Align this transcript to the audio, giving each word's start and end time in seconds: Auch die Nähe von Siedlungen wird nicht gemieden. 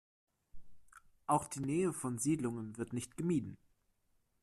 Auch 1.27 1.47
die 1.47 1.59
Nähe 1.59 1.93
von 1.93 2.17
Siedlungen 2.17 2.75
wird 2.79 2.91
nicht 2.91 3.17
gemieden. 3.17 3.59